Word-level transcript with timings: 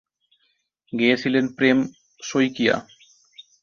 গেয়েছিলেন 0.93 1.45
Prem 1.57 1.77
Saikia. 2.23 2.75